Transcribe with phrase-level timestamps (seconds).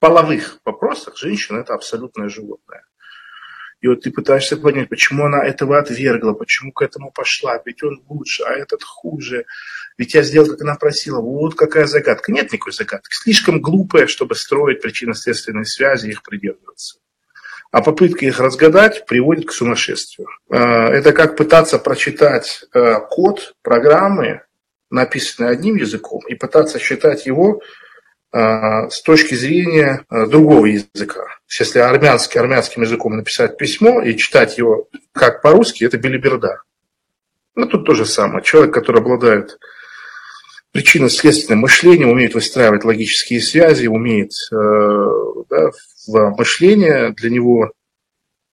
[0.00, 2.84] половых вопросах женщина– это абсолютное животное.
[3.80, 8.02] И вот ты пытаешься понять, почему она этого отвергла, почему к этому пошла, ведь он
[8.08, 9.46] лучше, а этот хуже,
[9.96, 11.20] ведь я сделал, как она просила.
[11.20, 12.30] Вот какая загадка.
[12.32, 13.14] Нет никакой загадки.
[13.14, 16.98] Слишком глупая, чтобы строить причинно-следственные связи и их придерживаться.
[17.70, 20.28] А попытка их разгадать приводит к сумасшествию.
[20.50, 24.42] А, это как пытаться прочитать э, код программы,
[24.90, 27.62] написанный одним языком, и пытаться считать его
[28.32, 31.24] с точки зрения а, другого языка.
[31.48, 36.62] Если армянский, армянским языком написать письмо и читать его как по-русски, это билиберда.
[37.56, 38.44] Ну, тут то же самое.
[38.44, 39.58] Человек, который обладает
[40.72, 44.56] причинно-следственным мышлением, умеет выстраивать логические связи, умеет э,
[45.50, 45.70] да,
[46.06, 47.72] в мышление, для него,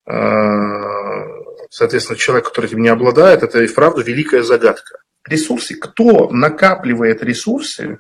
[0.08, 0.14] э,
[1.70, 5.00] соответственно, человек, который этим не обладает, это и вправду великая загадка.
[5.28, 8.00] Ресурсы, кто накапливает ресурсы,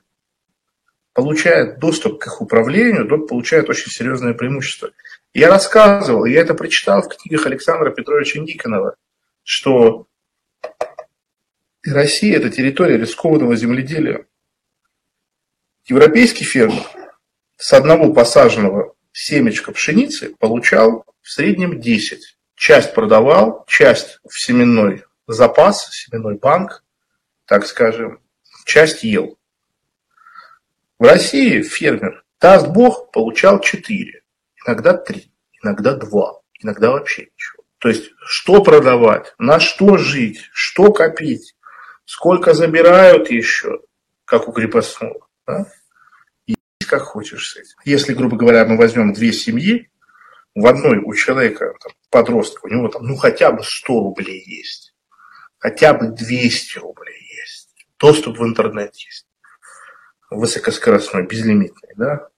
[1.17, 4.91] получает доступ к их управлению, тот получает очень серьезное преимущество.
[5.33, 8.95] Я рассказывал, я это прочитал в книгах Александра Петровича Никонова,
[9.41, 10.05] что
[11.83, 14.27] Россия– это территория рискованного земледелия.
[15.87, 16.83] Европейский фермер
[17.55, 22.37] с одного посаженного семечка пшеницы получал в среднем 10.
[22.53, 26.83] Часть продавал, часть в семенной запас, семенной банк,
[27.45, 28.21] так скажем,
[28.65, 29.36] часть ел.
[30.99, 34.21] В России фермер, даст Бог, получал 4,
[34.65, 35.31] иногда 3,
[35.61, 37.63] иногда 2, иногда вообще ничего.
[37.77, 41.55] То есть, что продавать, на что жить, что копить,
[42.05, 43.81] сколько забирают еще,
[44.25, 45.27] как у крепостного.
[45.45, 45.67] Да?
[46.47, 46.55] И
[46.87, 47.75] как хочешь с этим.
[47.85, 49.91] Если, грубо говоря, мы возьмем две семьи,
[50.55, 54.95] в одной у человека, там, подростка, у него там, ну, хотя бы 100 рублей есть,
[55.59, 59.26] хотя бы 200 рублей есть, доступ в интернет есть
[60.29, 62.29] высокоскоростной, безлимитный, да,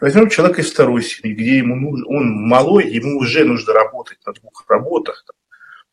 [0.00, 4.32] Возьмем человека из второй семьи, где ему нужно, он малой, ему уже нужно работать на
[4.32, 5.34] двух работах, там,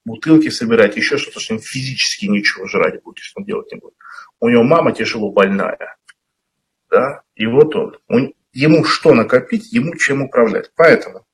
[0.06, 3.96] бутылки собирать, еще что-то, что физически ничего жрать будет, что он делать не будет.
[4.40, 5.98] У него мама тяжело больная,
[6.92, 10.72] да, и вот он, он ему что накопить, ему чем управлять.
[10.76, 11.26] Поэтому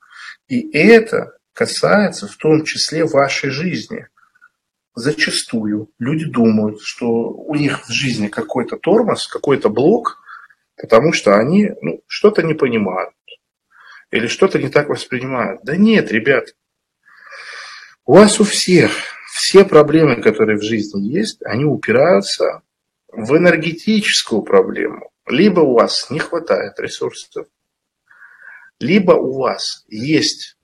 [0.48, 4.08] и это касается в том числе вашей жизни
[4.96, 10.22] зачастую люди думают, что у них в жизни какой-то тормоз, какой-то блок,
[10.78, 13.14] потому что они ну, что-то не понимают
[14.12, 15.62] или что-то не так воспринимают.
[15.64, 16.56] Да нет, ребят,
[18.06, 18.92] у вас у всех
[19.34, 22.62] все проблемы, которые в жизни есть, они упираются
[23.08, 25.12] в энергетическую проблему.
[25.28, 27.48] Либо у вас не хватает ресурсов,
[28.80, 30.58] либо у вас есть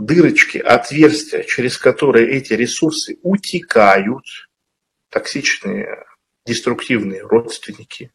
[0.00, 4.24] дырочки, отверстия, через которые эти ресурсы утекают,
[5.08, 6.04] токсичные,
[6.46, 8.12] деструктивные родственники,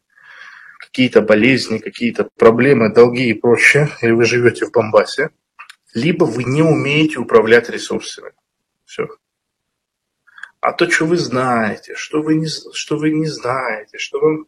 [0.78, 5.30] какие-то болезни, какие-то проблемы, долги и прочее, или вы живете в Бомбасе,
[5.94, 8.32] либо вы не умеете управлять ресурсами.
[8.84, 9.08] Все.
[10.60, 14.46] А то, что вы знаете, что вы не, что вы не знаете, что вам,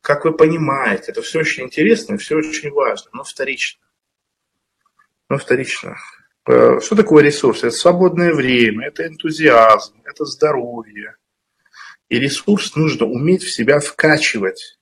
[0.00, 3.80] как вы понимаете, это все очень интересно и все очень важно, но вторично.
[5.28, 5.96] Но вторично.
[6.48, 7.58] Э, что такое ресурс?
[7.58, 11.16] Это свободное время, это энтузиазм, это здоровье.
[12.08, 14.78] И ресурс нужно уметь в себя вкачивать.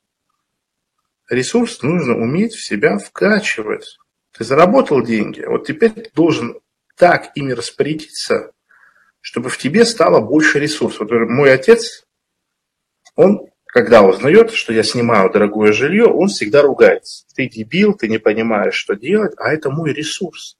[1.29, 3.97] Ресурс нужно уметь в себя вкачивать.
[4.31, 6.57] Ты заработал деньги, вот теперь ты должен
[6.95, 8.53] так ими распорядиться,
[9.19, 11.01] чтобы в тебе стало больше ресурсов.
[11.01, 12.05] Вот мой отец,
[13.15, 17.25] он, когда узнает, что я снимаю дорогое жилье, он всегда ругается.
[17.35, 20.57] Ты дебил, ты не понимаешь, что делать, а это мой ресурс.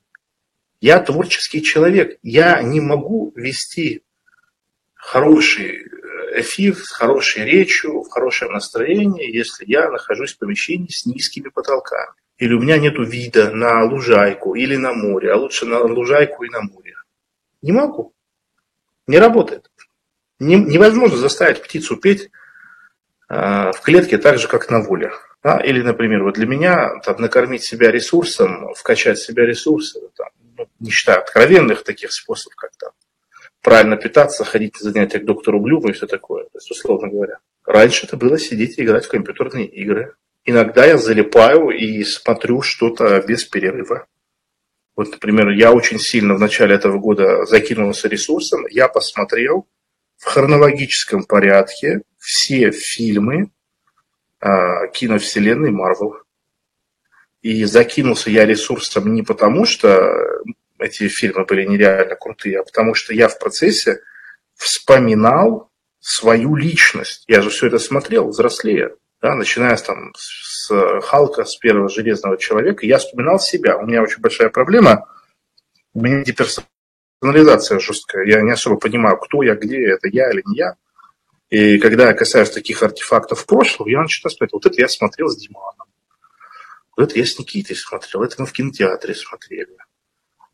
[0.80, 2.18] Я творческий человек.
[2.22, 4.04] Я не могу вести
[4.94, 11.06] хороший э, эфир с хорошей речью, в хорошем настроении, если я нахожусь в помещении с
[11.06, 12.12] низкими потолками.
[12.38, 16.50] Или у меня нет вида на лужайку или на море, а лучше на лужайку и
[16.50, 16.94] на море.
[17.64, 18.14] Не могу.
[19.08, 19.72] Не работает.
[20.40, 22.30] Не, невозможно заставить птицу петь
[23.30, 25.12] э, в клетке так же, как на воле.
[25.44, 25.60] Да?
[25.60, 30.28] Или, например, вот для меня там, накормить себя ресурсом, вкачать себя ресурсом, там,
[30.58, 32.92] ну, не считая откровенных таких способов, как там
[33.62, 37.40] правильно питаться, ходить на занятия к доктору Блюму и все такое, то есть, условно говоря.
[37.66, 40.16] Раньше это было сидеть и играть в компьютерные игры.
[40.46, 44.08] Иногда я залипаю и смотрю что-то без перерыва.
[44.96, 48.66] Вот, например, я очень сильно в начале этого года закинулся ресурсом.
[48.68, 49.68] Я посмотрел
[50.16, 53.52] в хронологическом порядке все фильмы
[54.40, 54.48] э,
[54.94, 56.16] киновселенной Марвел.
[57.48, 60.14] И закинулся я ресурсом не потому, что
[60.80, 64.02] эти фильмы были нереально крутые, а потому что я в процессе
[64.56, 65.72] вспоминал
[66.02, 67.24] свою личность.
[67.26, 68.92] Я же все это смотрел, взрослея,
[69.22, 73.78] да, начиная с, там, с Халка, с первого железного человека, я вспоминал себя.
[73.78, 75.08] У меня очень большая проблема.
[75.94, 78.26] У меня деперсонализация жесткая.
[78.26, 80.76] Я не особо понимаю, кто я, где это я или не я.
[81.50, 85.38] И когда я касаюсь таких артефактов прошлого, я начинаю смотреть, вот это я смотрел с
[85.38, 85.87] Диманом,
[87.04, 89.78] это я с Никитой смотрел, это мы в кинотеатре смотрели.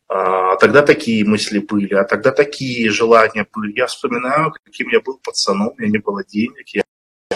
[0.08, 3.76] А тогда такие мысли были, а тогда такие желания были.
[3.76, 6.82] Я вспоминаю, каким я был пацаном, у меня не было денег, я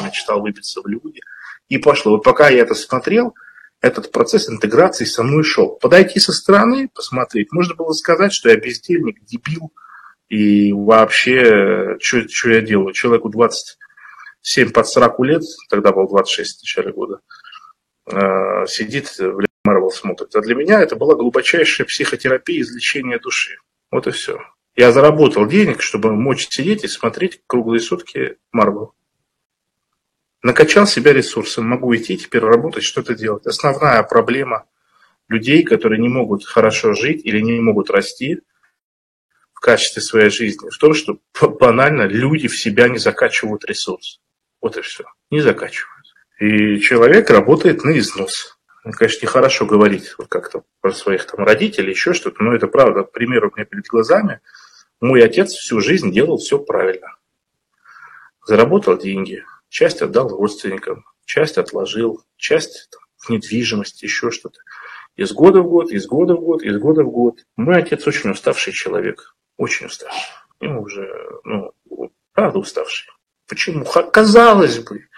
[0.05, 1.21] мечтал выбиться в люди.
[1.69, 2.13] И пошло.
[2.13, 3.35] Вот пока я это смотрел,
[3.81, 5.77] этот процесс интеграции со мной шел.
[5.77, 9.73] Подойти со стороны, посмотреть, можно было сказать, что я бездельник, дебил,
[10.29, 12.93] и вообще, что я делаю?
[12.93, 17.21] Человеку 27 под 40 лет, тогда был 26 в начале года,
[18.67, 20.35] сидит в Марвел смотрит.
[20.35, 23.57] А для меня это была глубочайшая психотерапия излечения души.
[23.91, 24.41] Вот и все.
[24.75, 28.95] Я заработал денег, чтобы мочь сидеть и смотреть круглые сутки Марвел.
[30.43, 33.47] Накачал себя ресурсом, могу идти теперь работать, что-то делать.
[33.47, 34.67] Основная проблема
[35.29, 38.41] людей, которые не могут хорошо жить или не могут расти
[39.53, 41.19] в качестве своей жизни, в том, что
[41.61, 44.21] банально люди в себя не закачивают ресурс.
[44.61, 45.05] Вот и все.
[45.31, 45.98] Не закачивают.
[46.39, 48.59] И человек работает на износ.
[48.83, 53.03] Конечно, нехорошо говорить вот как-то про своих там родителей, еще что-то, но это правда.
[53.03, 54.41] Пример у меня перед глазами.
[55.01, 57.17] Мой отец всю жизнь делал все правильно.
[58.47, 64.61] Заработал деньги, часть отдал родственникам, часть отложил, часть там, в недвижимость, еще что-то.
[65.17, 67.41] Из года в год, из года в год, из года в год.
[67.57, 70.33] Мой отец очень уставший человек, очень уставший.
[70.61, 71.13] Ему уже,
[71.45, 71.75] ну,
[72.33, 73.11] правда уставший.
[73.49, 73.85] Почему?
[73.85, 75.09] Казалось бы,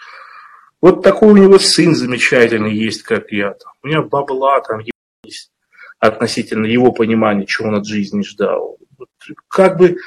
[0.80, 3.52] вот такой у него сын замечательный есть, как я.
[3.52, 3.72] Там.
[3.82, 4.80] У меня бабла там
[5.24, 5.50] есть
[5.98, 8.78] относительно его понимания, чего он от жизни ждал.
[8.98, 9.08] Вот,
[9.48, 9.98] как бы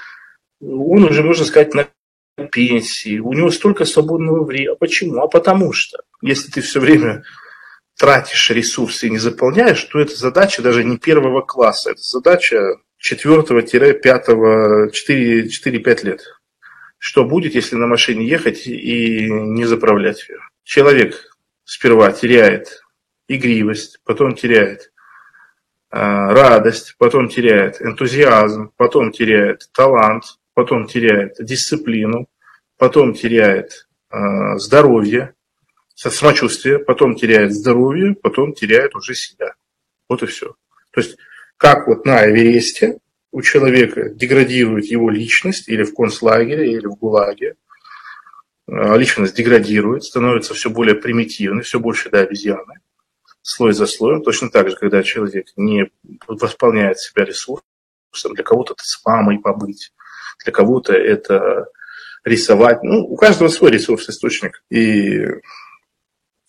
[0.62, 1.88] он уже, можно сказать, на
[2.52, 4.74] пенсии, у него столько свободного времени.
[4.74, 5.22] А почему?
[5.22, 7.24] А потому что, если ты все время
[7.98, 14.90] тратишь ресурсы и не заполняешь, то это задача даже не первого класса, это задача четвертого-пятого,
[14.90, 16.24] 4-5 лет.
[16.98, 20.40] Что будет, если на машине ехать и не заправлять ее?
[20.64, 22.84] Человек сперва теряет
[23.28, 24.92] игривость, потом теряет
[25.90, 30.24] а, радость, потом теряет энтузиазм, потом теряет талант,
[30.54, 32.28] потом теряет дисциплину,
[32.78, 35.36] потом теряет э, здоровье,
[35.96, 39.54] самочувствие, потом теряет здоровье, потом теряет уже себя.
[40.10, 40.56] Вот и все.
[40.92, 41.18] То есть,
[41.58, 43.00] как вот на Эвересте
[43.32, 47.56] у человека деградирует его личность или в концлагере, или в ГУЛАГе,
[48.68, 52.80] личность деградирует, становится все более примитивной, все больше до обезьяны,
[53.42, 54.24] слой за слоем.
[54.24, 55.92] Точно так же, когда человек не
[56.28, 57.64] восполняет себя ресурсом,
[58.34, 59.92] для кого-то это с мамой побыть,
[60.44, 61.68] для кого-то это
[62.24, 62.84] рисовать.
[62.84, 64.64] Ну, у каждого свой ресурс-источник.
[64.70, 65.26] И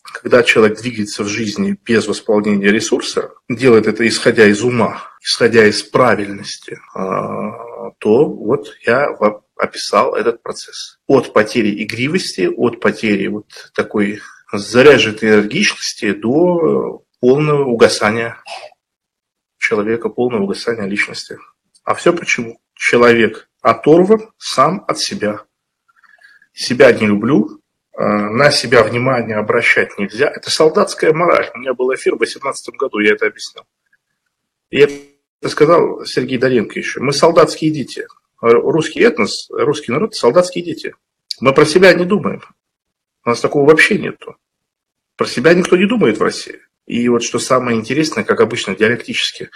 [0.03, 5.83] когда человек двигается в жизни без восполнения ресурса, делает это исходя из ума, исходя из
[5.83, 9.09] правильности, а, то вот я
[9.57, 10.99] описал этот процесс.
[11.07, 14.21] От потери игривости, от потери вот такой
[14.53, 18.37] заряженной энергичности до полного угасания
[19.59, 21.39] человека, полного угасания личности.
[21.85, 22.61] А все почему?
[22.75, 25.41] Человек оторван сам от себя.
[26.53, 27.61] Себя не люблю,
[27.97, 30.29] а, на себя внимание обращать нельзя.
[30.29, 31.51] Это солдатская мораль.
[31.55, 33.65] У меня был эфир в 2018 году, я это объяснил.
[34.71, 34.95] И это
[35.49, 37.01] сказал Сергей Доренко еще.
[37.01, 38.07] Мы солдатские дети
[38.45, 40.95] русский этнос, русский народ– солдатские дети.
[41.41, 42.43] Мы про себя не думаем.
[43.25, 44.37] У нас такого вообще нету.
[45.17, 46.61] Про себя никто не думает в России.
[46.87, 49.51] И вот что самое интересное, как обычно диалектически,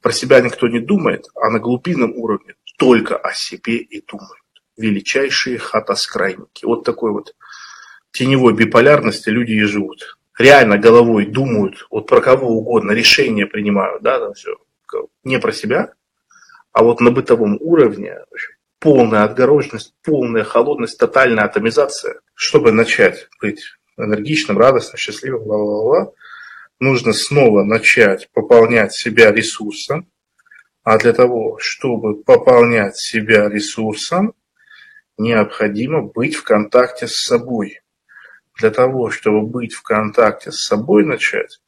[0.00, 4.40] про себя никто не думает, а на глубинном уровне только о себе и думают.
[4.76, 6.64] Величайшие хатоскрайники.
[6.64, 7.34] Вот такой вот
[8.12, 10.18] теневой биполярности люди и живут.
[10.38, 14.56] Реально головой думают, вот про кого угодно, решения принимают, да, там все.
[15.24, 15.94] Не про себя,
[16.72, 18.18] а вот на бытовом уровне
[18.78, 22.20] полная отгороженность, полная холодность, тотальная атомизация.
[22.34, 23.62] Чтобы начать быть
[23.96, 26.12] энергичным, радостным, счастливым, ла -ла -ла,
[26.78, 30.10] нужно снова начать пополнять себя ресурсом.
[30.82, 34.34] А для того, чтобы пополнять себя ресурсом,
[35.18, 37.80] необходимо быть в контакте с собой.
[38.58, 41.60] Для того, чтобы быть в контакте с собой начать,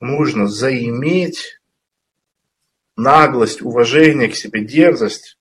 [0.00, 1.60] нужно заиметь
[2.96, 5.38] наглость, уважение к себе, дерзость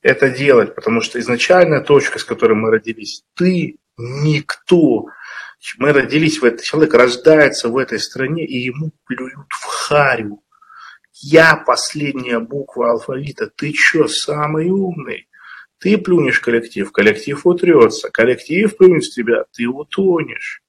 [0.00, 5.06] это делать, потому что изначальная точка, с которой мы родились, ты никто.
[5.78, 10.42] Мы родились в этой, человек рождается в этой стране, и ему плюют в харю.
[11.12, 15.28] Я последняя буква алфавита, ты что, самый умный?
[15.78, 20.62] Ты плюнешь коллектив, коллектив утрется, коллектив плюнет в тебя, ты утонешь.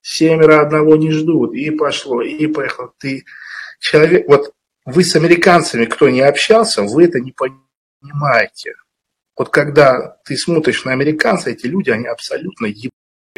[0.00, 1.54] Семеро одного не ждут.
[1.54, 2.92] И пошло, и поехало.
[2.98, 3.24] Ты
[3.78, 4.52] человек, вот
[4.84, 8.74] вы с американцами, кто не общался, вы это не понимаете.
[9.36, 12.90] Вот когда ты смотришь на американцев, эти люди, они абсолютно ебаные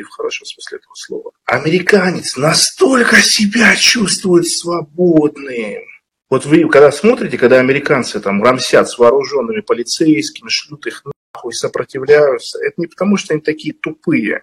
[0.03, 1.31] в хорошем смысле этого слова.
[1.45, 5.83] Американец настолько себя чувствует свободным.
[6.31, 12.59] Вот вы, когда смотрите, когда американцы там рамсят с вооруженными полицейскими, шлют их нахуй, сопротивляются,
[12.59, 14.43] это не потому, что они такие тупые.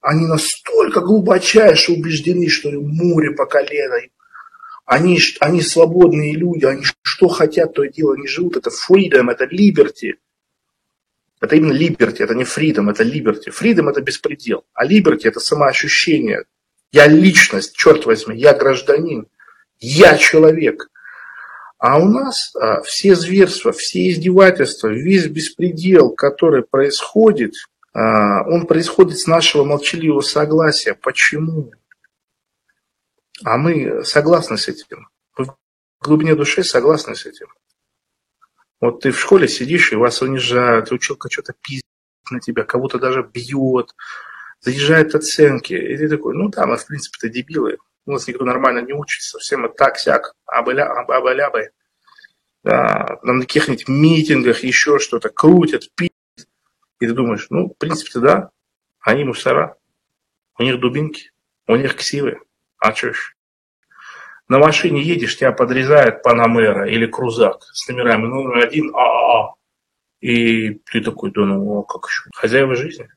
[0.00, 3.98] Они настолько глубочайше убеждены, что море по колено.
[4.90, 8.56] Они, они свободные люди, они что хотят, то и дело, они живут.
[8.56, 10.14] Это freedom, это liberty.
[11.40, 13.52] Это именно liberty, это не freedom, это liberty.
[13.56, 16.42] Freedom– это беспредел, а liberty– это самоощущение.
[16.90, 19.28] Я личность, черт возьми, я гражданин,
[19.78, 20.90] я человек.
[21.78, 27.52] А у нас а, все зверства, все издевательства, весь беспредел, который происходит,
[27.92, 30.96] а, он происходит с нашего молчаливого согласия.
[31.00, 31.70] Почему?
[33.44, 35.08] А мы согласны с этим.
[35.36, 35.56] В
[36.00, 37.48] глубине души согласны с этим.
[38.80, 41.84] Вот ты в школе сидишь, и вас унижают, училка что-то пиздит
[42.30, 43.94] на тебя, кого-то даже бьет,
[44.60, 45.74] заезжают оценки.
[45.74, 47.78] И ты такой, ну да, мы в принципе-то дебилы.
[48.06, 51.70] У нас никто нормально не учится, всем это так-сяк, абы-лябы.
[52.62, 56.48] Да, на каких-нибудь митингах еще что-то крутят, пиздят.
[56.98, 58.50] И ты думаешь, ну, в принципе-то да,
[59.00, 59.76] они мусора,
[60.58, 61.32] у них дубинки,
[61.66, 62.40] у них ксивы,
[62.80, 63.36] а что ж?
[64.48, 69.54] На машине едешь, тебя подрезает Панамера или Крузак с номерами номер один ААА.
[70.20, 72.24] И ты такой, да ну, а как еще?
[72.34, 73.08] Хозяева жизни.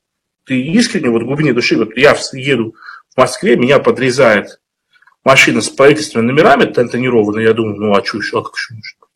[0.45, 2.75] Ты искренне, вот в глубине души, вот я еду
[3.09, 4.61] в Москве, меня подрезает
[5.23, 9.07] машина с правительственными номерами тонированные, я думаю, ну а что еще, а как еще нужно?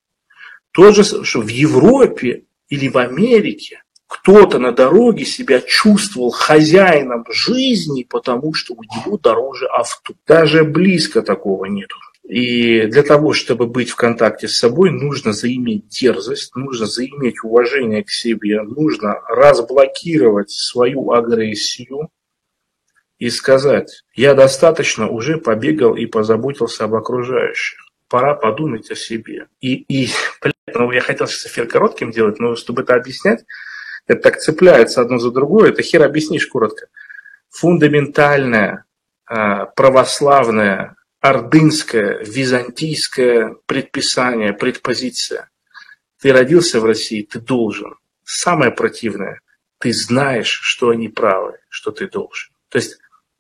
[0.72, 8.04] То же, что в Европе или в Америке кто-то на дороге себя чувствовал хозяином жизни,
[8.10, 10.14] потому что у него дороже авто.
[10.26, 11.98] Даже близко такого нету.
[12.28, 18.04] И для того, чтобы быть в контакте с собой, нужно заиметь дерзость, нужно заиметь уважение
[18.04, 22.10] к себе, нужно разблокировать свою агрессию
[23.18, 27.80] и сказать, я достаточно уже побегал и позаботился об окружающих.
[28.10, 29.48] Пора подумать о себе.
[29.60, 30.10] И, и
[30.42, 33.46] блядь, ну я хотел сейчас эфир коротким делать, но чтобы это объяснять,
[34.08, 36.88] это так цепляется одно за другое, это хер объяснишь коротко.
[37.50, 38.86] Фундаментальное,
[39.26, 45.50] а, православное, ордынское, византийское предписание, предпозиция.
[46.22, 47.96] Ты родился в России, ты должен.
[48.24, 49.42] Самое противное,
[49.78, 52.54] ты знаешь, что они правы, что ты должен.
[52.70, 53.00] То есть,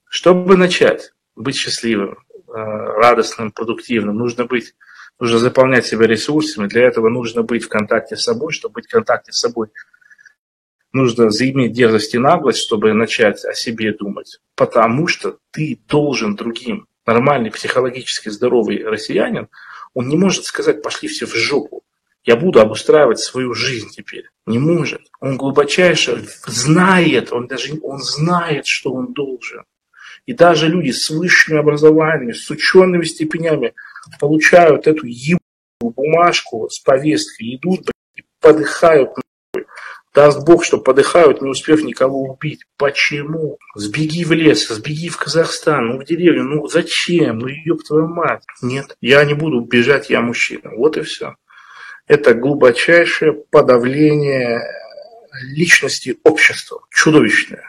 [0.10, 2.18] чтобы начать быть счастливым,
[2.50, 2.62] а,
[2.94, 4.76] радостным, продуктивным, нужно быть
[5.20, 8.92] нужно заполнять себя ресурсами, для этого нужно быть в контакте с собой, чтобы быть в
[8.92, 9.70] контакте с собой–
[10.94, 14.40] нужно заиметь дерзость и наглость, чтобы начать о себе думать.
[14.56, 16.88] Потому что ты должен другим.
[17.06, 19.48] Нормальный, психологически здоровый россиянин,
[19.94, 21.84] он не может сказать, пошли все в жопу.
[22.24, 24.26] Я буду обустраивать свою жизнь теперь.
[24.46, 25.02] Не может.
[25.22, 29.64] Он глубочайше знает, он даже он знает, что он должен.
[30.26, 33.74] И даже люди с высшими образованиями, с учеными степенями
[34.20, 35.40] получают эту ебаную
[35.80, 39.12] бумажку с повесткой, идут и подыхают
[40.18, 42.66] Даст Бог, что подыхают, не успев никого убить.
[42.76, 43.60] Почему?
[43.76, 47.38] Сбеги в лес, сбеги в Казахстан, ну в деревню, ну зачем?
[47.38, 48.42] Ну ёб твою мать.
[48.64, 50.72] Нет, я не буду бежать, я мужчина.
[50.76, 51.36] Вот и все.
[52.08, 54.64] Это глубочайшее подавление
[55.52, 56.82] личности общества.
[56.90, 57.66] Чудовищное.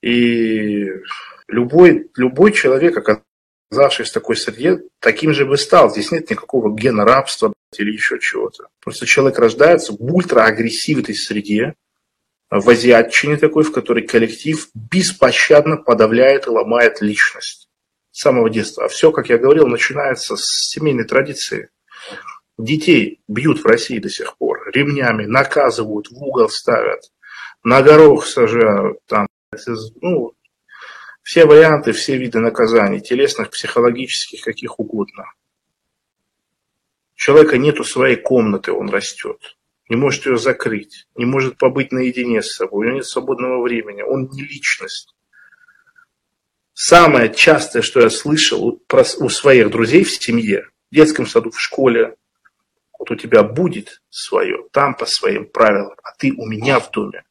[0.00, 0.86] И
[1.48, 2.96] любой, любой человек,
[3.72, 5.90] оказавшись в такой среде, таким же бы стал.
[5.90, 8.66] Здесь нет никакого гена рабства, или еще чего-то.
[8.82, 11.74] Просто человек рождается в ультраагрессивной среде,
[12.50, 17.68] в азиатчине такой, в которой коллектив беспощадно подавляет и ломает личность
[18.10, 18.84] с самого детства.
[18.84, 21.70] А все, как я говорил, начинается с семейной традиции.
[22.58, 27.00] Детей бьют в России до сих пор, ремнями наказывают, в угол ставят,
[27.64, 29.26] на горох сажают, там,
[30.02, 30.34] ну,
[31.22, 35.24] все варианты, все виды наказаний, телесных, психологических, каких угодно
[37.22, 39.56] человека нету своей комнаты, он растет.
[39.88, 44.02] Не может ее закрыть, не может побыть наедине с собой, у него нет свободного времени,
[44.02, 45.14] он не личность.
[46.74, 48.82] Самое частое, что я слышал
[49.18, 52.16] у своих друзей в семье, в детском саду, в школе,
[52.98, 57.22] вот у тебя будет свое, там по своим правилам, а ты у меня в доме.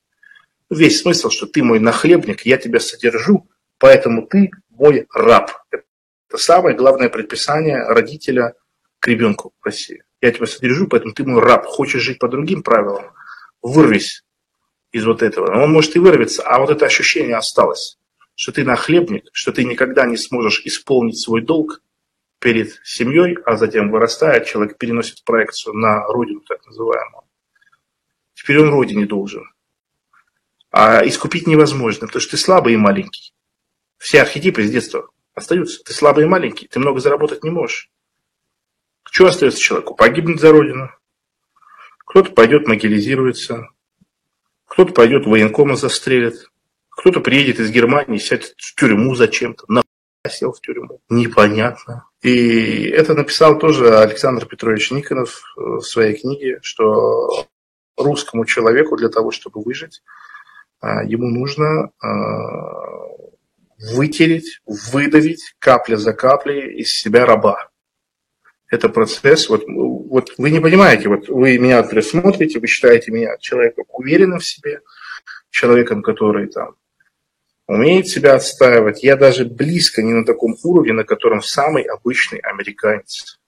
[0.70, 3.50] Весь смысл, что ты мой нахлебник, я тебя содержу,
[3.82, 5.52] поэтому ты мой раб.
[5.72, 8.54] Это самое главное предписание родителя
[9.00, 10.04] к ребенку в России.
[10.22, 11.66] Я тебя содержу, поэтому ты мой раб.
[11.66, 13.12] Хочешь жить по другим правилам?
[13.64, 14.24] Вырвись
[14.92, 15.64] из вот этого.
[15.64, 17.98] Он может и вырвется, а вот это ощущение осталось,
[18.36, 21.82] что ты нахлебник, что ты никогда не сможешь исполнить свой долг
[22.40, 27.24] перед семьей, а затем вырастает, человек переносит проекцию на родину, так называемую.
[28.36, 29.52] Теперь он родине должен.
[30.70, 33.34] А искупить невозможно, потому что ты слабый и маленький.
[34.02, 35.84] Все архетипы с детства остаются.
[35.84, 37.92] Ты слабый и маленький, ты много заработать не можешь.
[39.04, 39.94] Что остается человеку?
[39.94, 40.90] Погибнуть за родину.
[42.08, 43.68] Кто-то пойдет могилизируется,
[44.66, 46.50] кто-то пойдет военкома застрелит,
[46.90, 49.84] кто-то приедет из Германии, сядет в тюрьму зачем-то, на
[50.28, 51.00] сел в тюрьму.
[51.08, 52.08] Непонятно.
[52.24, 57.46] И это написал тоже Александр Петрович Никонов в своей книге, что
[57.98, 60.02] русскому человеку для того, чтобы выжить,
[60.80, 63.11] а, ему нужно а,
[63.94, 67.70] вытереть, выдавить капля за каплей из себя раба.
[68.70, 73.86] Это процесс, вот, вот вы не понимаете, вот вы меня смотрите, вы считаете меня человеком
[73.90, 74.80] уверенным в себе,
[75.50, 76.76] человеком, который там
[77.68, 79.04] умеет себя отстаивать.
[79.04, 83.40] Я даже близко не на таком уровне, на котором самый обычный американец.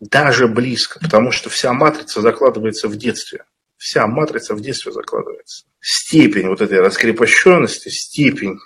[0.00, 3.44] Даже близко, потому что вся матрица закладывается в детстве.
[3.76, 5.64] Вся матрица в детстве закладывается.
[5.80, 8.58] Степень вот этой раскрепощенности, степень.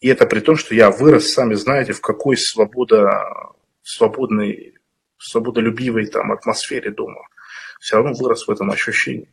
[0.00, 3.52] И это при том, что я вырос, сами знаете, в какой свобода,
[3.82, 4.74] свободной,
[5.18, 7.22] свободолюбивой там атмосфере дома.
[7.80, 9.32] Все равно вырос в этом ощущении.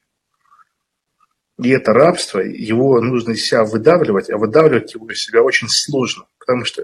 [1.62, 6.26] И это рабство, его нужно из себя выдавливать, а выдавливать его из себя очень сложно,
[6.38, 6.84] потому что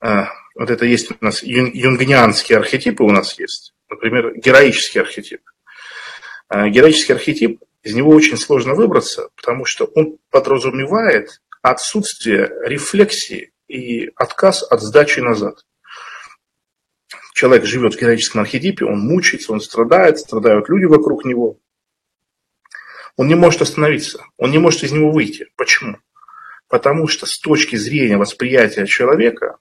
[0.00, 5.40] а, вот это есть у нас юнгнианские архетипы у нас есть, например, героический архетип.
[6.48, 14.10] А, героический архетип, из него очень сложно выбраться, потому что он подразумевает отсутствие рефлексии и
[14.16, 15.64] отказ от сдачи назад.
[17.34, 21.58] Человек живет в героическом архетипе, он мучается, он страдает, страдают люди вокруг него,
[23.16, 25.46] он не может остановиться, он не может из него выйти.
[25.56, 25.98] Почему?
[26.68, 29.58] Потому что с точки зрения восприятия человека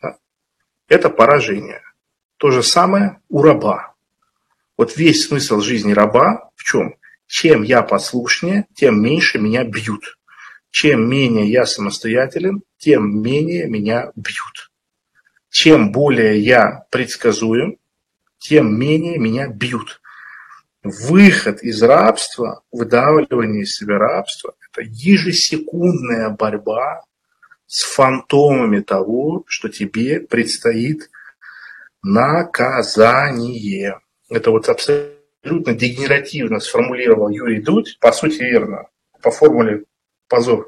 [0.00, 0.16] да,
[0.88, 1.82] это поражение.
[2.38, 3.94] То же самое у раба.
[4.76, 6.96] Вот весь смысл жизни раба в чем?
[7.26, 10.18] Чем я послушнее, тем меньше меня бьют.
[10.72, 14.72] Чем менее я самостоятелен, тем менее меня бьют.
[15.50, 17.76] Чем более я предсказуем,
[18.38, 20.00] тем менее меня бьют
[20.82, 27.04] выход из рабства, выдавливание из себя рабства– это ежесекундная борьба
[27.66, 31.10] с фантомами того, что тебе предстоит
[32.02, 34.00] наказание.
[34.30, 38.88] Это вот абсолютно дегенеративно сформулировал Юрий Дудь, по сути верно,
[39.20, 39.84] по формуле
[40.32, 40.66] позор,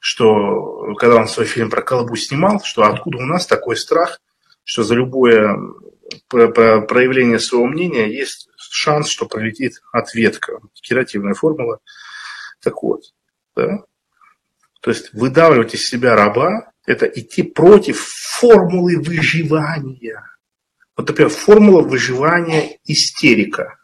[0.00, 4.18] что когда он свой фильм про Колобу снимал, что откуда у нас такой страх,
[4.64, 5.54] что за любое
[6.28, 10.60] проявление своего мнения есть шанс, что пролетит ответка.
[10.82, 11.78] Декоративная формула.
[12.62, 13.02] Так вот,
[13.54, 13.84] да?
[14.80, 20.24] То есть выдавливать из себя раба– это идти против формулы выживания.
[20.96, 23.76] Вот, например, формула выживания истерика.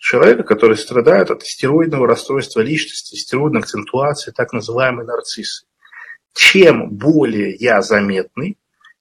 [0.00, 5.66] Человека, который страдает от стероидного расстройства личности, стероидной акцентуации, так называемой нарциссы.
[6.34, 8.56] Чем более я заметный,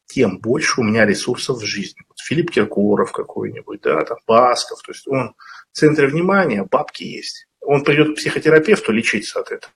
[0.08, 2.02] тем больше у меня ресурсов в жизни.
[2.10, 5.36] Вот Филипп Киркоров какой-нибудь, да, там Басков, то есть он
[5.72, 7.48] в центре внимания, бабки есть.
[7.62, 9.74] Он придет к психотерапевту лечиться от этого.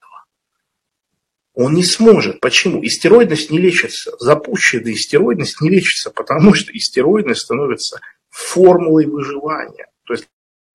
[1.54, 2.42] Он не сможет.
[2.42, 2.84] Почему?
[2.84, 4.12] Истероидность не лечится.
[4.20, 9.88] Запущенная истероидность не лечится, потому что истероидность становится формулой выживания.
[10.06, 10.28] То есть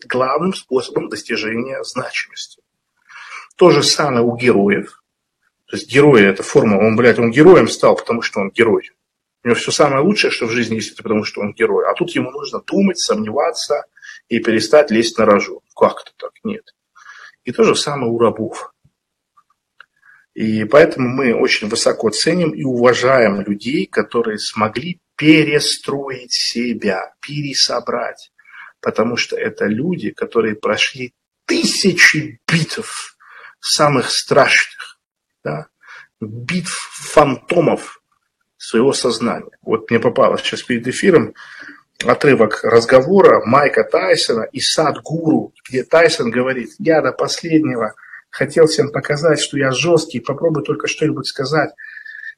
[0.07, 2.63] главным способом достижения значимости.
[3.57, 5.03] То же самое у героев.
[5.67, 8.91] То есть герой это формула, он, блядь, он героем стал, потому что он герой.
[9.45, 11.89] У него все самое лучшее, что в жизни есть, это потому что он герой.
[11.89, 13.85] А тут ему нужно думать, сомневаться
[14.29, 15.63] и перестать лезть на рожу.
[15.77, 16.33] Как это так?
[16.45, 16.75] Нет.
[17.45, 18.73] И то же самое у рабов.
[20.35, 28.31] И поэтому мы очень высоко ценим и уважаем людей, которые смогли перестроить себя, пересобрать.
[28.81, 31.13] Потому что это люди, которые прошли
[31.47, 33.17] тысячи битв
[33.61, 34.99] самых страшных,
[35.43, 35.67] да,
[36.21, 37.99] битв фантомов,
[38.59, 39.57] своего сознания.
[39.63, 41.35] Вот мне попалось сейчас перед эфиром
[42.05, 47.95] отрывок разговора Майка Тайсона и Сад-Гуру, где Тайсон говорит, я до последнего
[48.31, 51.71] хотел всем показать, что я жесткий, попробуй только что-нибудь сказать,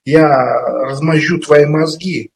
[0.05, 0.29] я
[0.85, 2.33] размозжу твои мозги.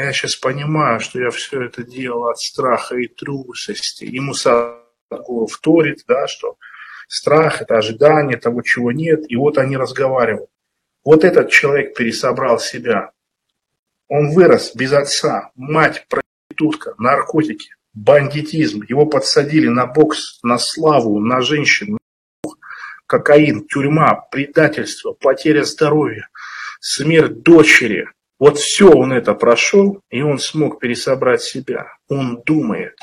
[0.00, 4.04] А я сейчас понимаю, что я все это делал от страха и трусости.
[4.04, 6.56] Ему Садгуру вторит, да, что
[7.06, 9.30] страх– это ожидание того, чего нет.
[9.30, 10.48] И вот они разговаривают.
[11.04, 13.10] Вот этот человек пересобрал себя.
[14.08, 18.82] Он вырос без отца, мать проститутка, наркотики, бандитизм.
[18.88, 21.98] Его подсадили на бокс, на славу, на женщин.
[23.06, 26.30] кокаин, тюрьма, предательство, потеря здоровья,
[26.80, 28.08] смерть дочери.
[28.40, 31.92] Вот все он это прошел, и он смог пересобрать себя.
[32.08, 32.98] Он думает,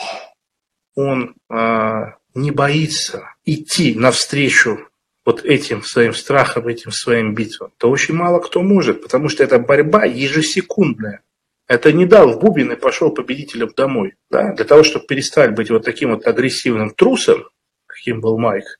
[0.96, 4.90] он а, не боится идти навстречу
[5.26, 9.60] вот этим своим страхом, этим своим битвам, то очень мало кто может, потому что это
[9.60, 11.22] борьба ежесекундная.
[11.68, 14.16] Это не дал в бубен и пошел победителем домой.
[14.32, 14.54] Да?
[14.54, 17.48] Для того, чтобы перестать быть вот таким вот агрессивным трусом,
[17.86, 18.80] каким был Майк,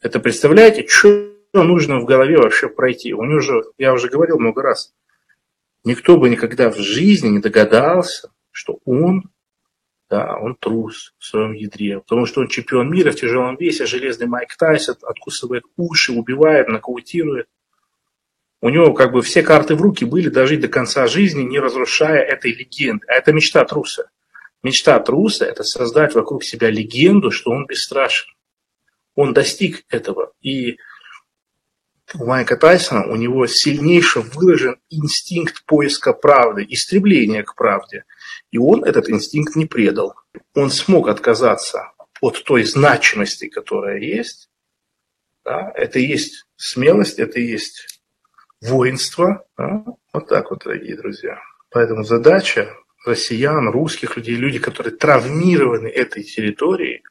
[0.00, 3.14] это представляете, что нужно в голове вообще пройти?
[3.14, 4.92] У него же, я уже говорил много раз,
[5.84, 9.30] никто бы никогда в жизни не догадался, что он,
[10.08, 14.26] да, он трус в своем ядре, потому что он чемпион мира в тяжелом весе, железный
[14.26, 17.48] Майк Тайсон, откусывает уши, убивает, нокаутирует.
[18.60, 22.22] У него как бы все карты в руки были дожить до конца жизни, не разрушая
[22.22, 23.06] этой легенды.
[23.08, 24.08] А это мечта труса.
[24.62, 28.32] Мечта труса– это создать вокруг себя легенду, что он бесстрашен.
[29.14, 30.32] Он достиг этого.
[30.40, 30.78] И
[32.12, 38.04] у Майка Тайсона у него сильнейше выражен инстинкт поиска правды, истребления к правде.
[38.50, 40.14] И он этот инстинкт не предал.
[40.54, 44.50] Он смог отказаться от той значимости, которая есть.
[45.44, 45.72] Да?
[45.74, 48.00] Это и есть смелость, это и есть
[48.60, 49.46] воинство.
[49.56, 49.84] Да?
[50.12, 51.40] Вот так вот, дорогие друзья.
[51.70, 57.02] Поэтому задача россиян, русских людей, люди, которые травмированы этой территорией,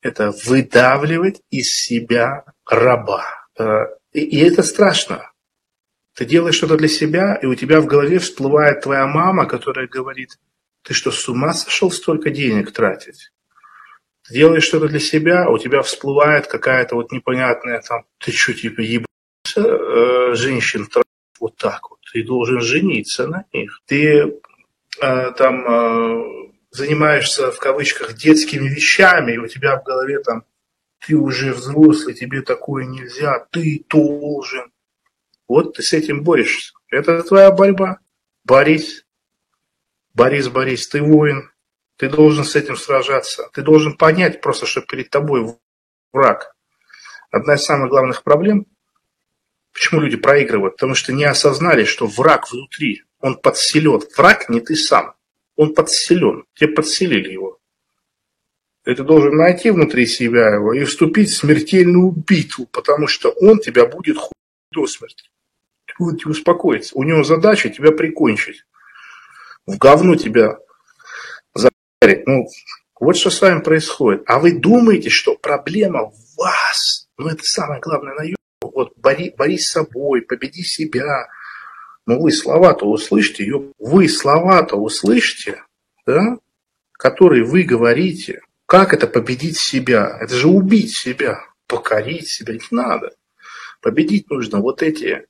[0.00, 3.24] это выдавливать из себя раба.
[4.18, 5.30] И, и это страшно.
[6.14, 10.38] Ты делаешь что-то для себя, и у тебя в голове всплывает твоя мама, которая говорит,
[10.82, 13.30] ты что, с ума сошел столько денег тратить?
[14.26, 18.80] Ты делаешь что-то для себя, у тебя всплывает какая-то вот непонятная там, ты что, типа,
[18.80, 19.06] еб
[19.56, 20.88] э, женщин
[21.38, 22.00] вот так вот.
[22.12, 23.80] Ты должен жениться на них.
[23.86, 24.40] Ты
[25.00, 30.42] э, там э, занимаешься в кавычках детскими вещами, и у тебя в голове там
[31.00, 34.72] ты уже взрослый, тебе такое нельзя, ты должен.
[35.46, 36.72] Вот ты с этим борешься.
[36.90, 37.98] Это твоя борьба.
[38.44, 39.04] Борись.
[40.14, 41.50] Борис, Борис, ты воин.
[41.96, 43.48] Ты должен с этим сражаться.
[43.52, 45.56] Ты должен понять просто, что перед тобой
[46.12, 46.54] враг.
[47.30, 48.66] Одна из самых главных проблем
[49.78, 50.74] Почему люди проигрывают?
[50.74, 54.02] Потому что не осознали, что враг внутри, он подселен.
[54.16, 55.14] Враг не ты сам,
[55.54, 56.46] он подселен.
[56.54, 57.57] Тебе подселили его.
[58.88, 63.58] И ты должен найти внутри себя его и вступить в смертельную битву, потому что он
[63.58, 64.32] тебя будет хуй
[64.72, 65.28] до смерти.
[65.98, 66.96] Будете успокоиться.
[66.96, 68.64] У него задача тебя прикончить.
[69.66, 70.56] В говно тебя
[71.54, 72.26] загарить.
[72.26, 72.46] Ну,
[72.98, 74.22] вот что с вами происходит.
[74.24, 77.08] А вы думаете, что проблема в вас?
[77.18, 78.24] Ну, это самое главное на
[78.62, 81.28] вот бори, борись с собой, победи себя.
[82.06, 83.44] Ну вы слова-то услышьте,
[83.78, 85.62] вы слова-то услышьте,
[86.06, 86.38] да,
[86.92, 88.40] которые вы говорите.
[88.68, 90.18] Как это победить себя?
[90.20, 93.12] Это же убить себя, покорить себя не надо.
[93.80, 95.24] Победить нужно вот эти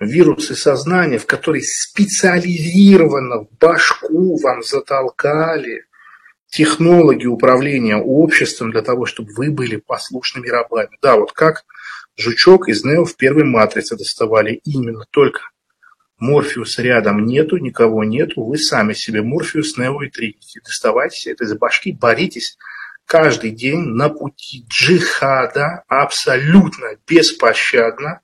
[0.00, 5.84] вирусы сознания, в которые специализированно в башку вам затолкали
[6.48, 10.98] технологии управления обществом для того, чтобы вы были послушными рабами.
[11.00, 11.62] Да, вот как
[12.16, 15.51] Жучок из Нео в первой матрице доставали именно только.
[16.22, 20.60] Морфеуса рядом нету, никого нету, вы сами себе Морфеус, Нео и Тринити.
[20.64, 22.56] Доставайте это из башки, боритесь
[23.06, 28.20] каждый день на пути джихада абсолютно беспощадно.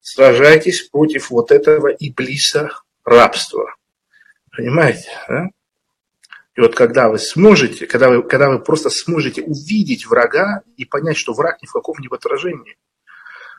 [0.00, 2.70] Сражайтесь против вот этого иблиса
[3.04, 3.74] рабства.
[4.54, 5.46] Понимаете, да?
[6.54, 11.16] И вот когда вы сможете, когда вы, когда вы просто сможете увидеть врага и понять,
[11.16, 12.76] что враг ни в каком не в отражении–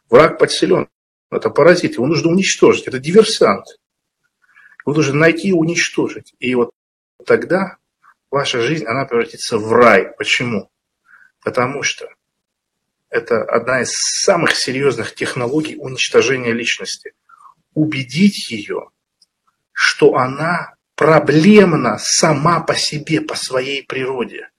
[0.09, 0.89] Враг подселен.
[1.31, 2.87] Это паразит, его нужно уничтожить.
[2.87, 3.65] Это диверсант.
[4.85, 6.33] Его нужно найти и уничтожить.
[6.39, 6.71] И вот
[7.25, 7.77] тогда
[8.31, 10.11] ваша жизнь, она превратится в рай.
[10.17, 10.69] Почему?
[11.43, 12.09] Потому что
[13.09, 17.13] это одна из самых серьезных технологий уничтожения личности.
[17.73, 18.89] Убедить ее,
[19.71, 24.49] что она проблемна сама по себе, по своей природе.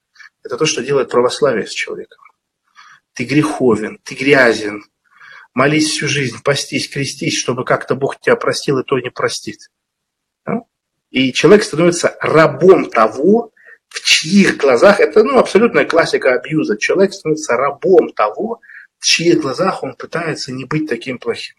[0.42, 2.18] Это то, что делает православие с человеком.
[3.12, 4.84] Ты греховен, ты грязен,
[5.54, 9.70] молись всю жизнь, постись, крестись, чтобы как-то Бог тебя простил, и то не простит.
[11.10, 13.52] И человек становится рабом того,
[13.88, 18.60] в чьих глазах, это ну, абсолютная классика абьюза, человек становится рабом того,
[18.98, 21.56] в чьих глазах он пытается не быть таким плохим.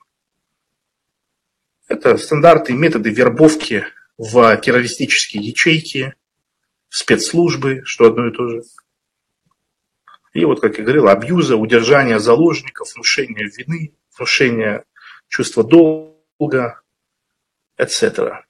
[1.90, 3.86] Это стандарты и методы вербовки
[4.18, 6.14] в террористические ячейки,
[6.88, 8.64] в спецслужбы, что одно и то же.
[10.34, 14.86] И вот, как я говорил, абьюза, удержание заложников, внушение вины, внушение
[15.28, 16.82] чувства долга,
[17.78, 18.44] etc.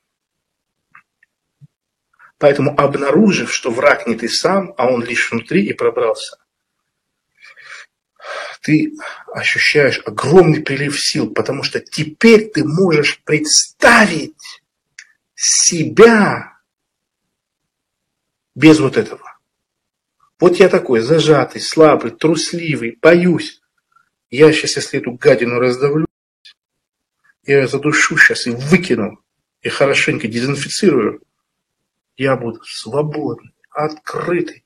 [2.37, 6.37] Поэтому, обнаружив, что враг не ты сам, а он лишь внутри и пробрался,
[8.61, 8.93] ты
[9.33, 14.61] ощущаешь огромный прилив сил, потому что теперь ты можешь представить
[15.33, 16.59] себя
[18.53, 19.30] без вот этого.
[20.41, 23.61] Вот я такой зажатый, слабый, трусливый, боюсь.
[24.31, 26.07] Я сейчас, если эту гадину раздавлю,
[27.45, 29.23] я ее задушу сейчас и выкину,
[29.61, 31.21] и хорошенько дезинфицирую,
[32.17, 34.65] я буду свободный, открытый,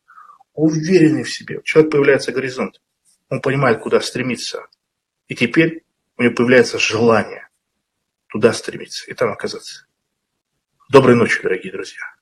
[0.54, 1.60] уверенный в себе.
[1.60, 2.82] У человека появляется горизонт.
[3.28, 4.68] Он понимает, куда стремиться.
[5.28, 5.84] И теперь
[6.16, 7.50] у него появляется желание
[8.30, 9.88] туда стремиться и там оказаться.
[10.90, 12.15] Доброй ночи, дорогие друзья.